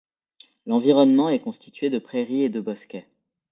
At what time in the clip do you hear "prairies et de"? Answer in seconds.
1.99-2.59